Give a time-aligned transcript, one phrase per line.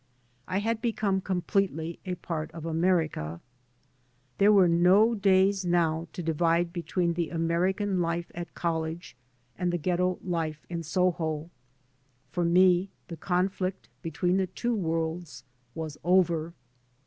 [0.47, 3.39] I had become completely a part of America.
[4.39, 9.15] There were no days now to divide between the American life at college,
[9.59, 11.51] and the ghetto life in Soho.
[12.31, 15.43] For me the conflict between the two worlds
[15.75, 16.55] was over.